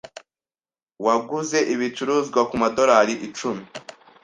waguze 1.05 1.59
ibicuruzwa 1.73 2.39
kumadorari 2.49 3.13
icumi. 3.27 3.63